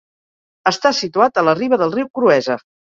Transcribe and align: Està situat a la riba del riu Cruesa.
Està 0.71 0.93
situat 1.01 1.37
a 1.37 1.45
la 1.51 1.57
riba 1.63 1.83
del 1.85 1.97
riu 2.01 2.13
Cruesa. 2.21 2.63